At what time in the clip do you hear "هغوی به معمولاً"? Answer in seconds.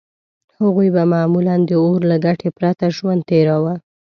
0.59-1.55